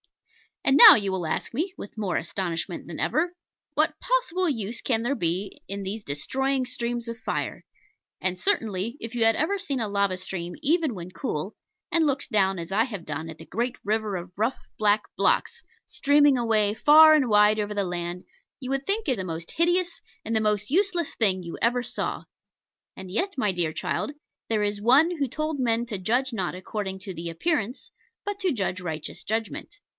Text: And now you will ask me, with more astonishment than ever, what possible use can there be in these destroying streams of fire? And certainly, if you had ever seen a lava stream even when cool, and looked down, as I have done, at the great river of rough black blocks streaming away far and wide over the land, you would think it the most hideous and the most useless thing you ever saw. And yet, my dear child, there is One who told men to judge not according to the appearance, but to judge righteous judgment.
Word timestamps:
And 0.65 0.77
now 0.77 0.93
you 0.95 1.11
will 1.11 1.25
ask 1.27 1.53
me, 1.55 1.73
with 1.77 1.97
more 1.97 2.17
astonishment 2.17 2.87
than 2.87 2.99
ever, 2.99 3.33
what 3.73 3.99
possible 3.99 4.47
use 4.49 4.81
can 4.81 5.01
there 5.03 5.15
be 5.15 5.61
in 5.67 5.83
these 5.83 6.03
destroying 6.03 6.65
streams 6.65 7.07
of 7.07 7.17
fire? 7.19 7.65
And 8.19 8.37
certainly, 8.37 8.95
if 8.99 9.13
you 9.15 9.23
had 9.25 9.35
ever 9.35 9.57
seen 9.59 9.79
a 9.79 9.87
lava 9.87 10.17
stream 10.17 10.55
even 10.61 10.93
when 10.95 11.11
cool, 11.11 11.55
and 11.91 12.05
looked 12.05 12.31
down, 12.31 12.57
as 12.57 12.71
I 12.71 12.83
have 12.85 13.05
done, 13.05 13.27
at 13.29 13.37
the 13.39 13.45
great 13.45 13.75
river 13.83 14.15
of 14.15 14.31
rough 14.37 14.57
black 14.77 15.03
blocks 15.17 15.63
streaming 15.85 16.37
away 16.37 16.73
far 16.73 17.13
and 17.15 17.27
wide 17.27 17.59
over 17.59 17.73
the 17.73 17.83
land, 17.83 18.23
you 18.59 18.69
would 18.71 18.85
think 18.85 19.07
it 19.07 19.17
the 19.17 19.23
most 19.23 19.51
hideous 19.51 19.99
and 20.25 20.35
the 20.35 20.41
most 20.41 20.69
useless 20.71 21.13
thing 21.15 21.41
you 21.43 21.57
ever 21.61 21.83
saw. 21.83 22.23
And 22.95 23.11
yet, 23.11 23.35
my 23.37 23.51
dear 23.51 23.73
child, 23.73 24.11
there 24.49 24.63
is 24.63 24.81
One 24.81 25.17
who 25.17 25.27
told 25.27 25.59
men 25.59 25.85
to 25.87 25.97
judge 25.99 26.33
not 26.33 26.55
according 26.55 26.99
to 26.99 27.13
the 27.13 27.29
appearance, 27.29 27.91
but 28.25 28.39
to 28.39 28.51
judge 28.51 28.79
righteous 28.81 29.23
judgment. 29.23 29.79